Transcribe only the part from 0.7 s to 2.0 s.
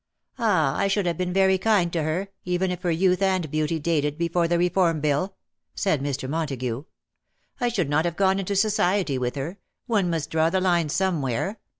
I should have been very kind